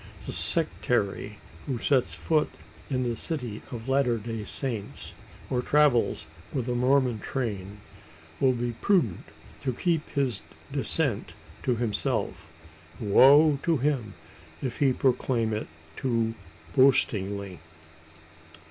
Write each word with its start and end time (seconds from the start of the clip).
The 0.25 0.31
"Sectary" 0.31 1.35
who 1.67 1.77
sets 1.77 2.15
foot 2.15 2.49
in 2.89 3.03
the 3.03 3.15
city 3.15 3.61
of 3.71 3.87
Latter 3.87 4.17
day 4.17 4.43
Saints, 4.43 5.13
or 5.47 5.61
travels 5.61 6.25
with 6.51 6.67
a 6.67 6.73
Mormon 6.73 7.19
train, 7.19 7.77
will 8.39 8.53
be 8.53 8.71
prudent 8.71 9.25
to 9.61 9.73
keep 9.73 10.09
his 10.09 10.41
dissent 10.71 11.33
to 11.61 11.75
himself. 11.75 12.49
Woe 12.99 13.59
to 13.61 13.77
him 13.77 14.15
if 14.59 14.77
he 14.79 14.91
proclaim 14.91 15.53
it 15.53 15.67
too 15.95 16.33
boastingly! 16.75 17.59